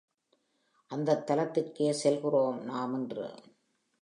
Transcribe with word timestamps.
அந்தத் 0.91 1.31
தலத்துக்கே 1.31 1.89
செல்கிறோம் 1.89 2.63
நாம் 2.63 2.93
இன்று. 2.93 3.27